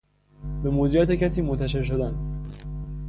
[0.63, 2.17] به مدیریت کسی منتشر شدن